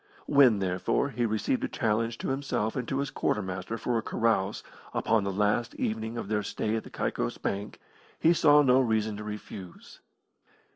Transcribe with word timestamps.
When, 0.25 0.57
therefore, 0.57 1.09
he 1.11 1.27
received 1.27 1.63
a 1.63 1.67
challenge 1.67 2.17
to 2.17 2.29
himself 2.29 2.75
and 2.75 2.87
to 2.87 2.97
his 2.97 3.11
quartermaster 3.11 3.77
for 3.77 3.99
a 3.99 4.01
carouse 4.01 4.63
upon 4.95 5.23
the 5.23 5.31
last 5.31 5.75
evening 5.75 6.17
of 6.17 6.27
their 6.27 6.41
stay 6.41 6.75
at 6.75 6.83
the 6.83 6.89
Caicos 6.89 7.37
Bank 7.37 7.79
he 8.19 8.33
saw 8.33 8.63
no 8.63 8.79
reason 8.81 9.15
to 9.17 9.23
refuse. 9.23 9.99